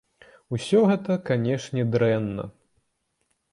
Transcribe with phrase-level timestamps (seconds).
[0.55, 2.49] Усё гэта, канешне, дрэнна.